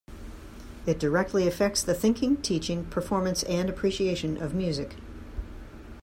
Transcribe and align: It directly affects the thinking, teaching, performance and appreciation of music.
It 0.87 0.97
directly 0.97 1.47
affects 1.47 1.83
the 1.83 1.93
thinking, 1.93 2.37
teaching, 2.37 2.85
performance 2.85 3.43
and 3.43 3.69
appreciation 3.69 4.41
of 4.41 4.51
music. 4.55 4.95